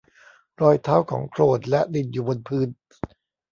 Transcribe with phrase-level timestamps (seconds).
[0.61, 2.69] รอยเท้าของโคลนและดินอยู่บนพื้น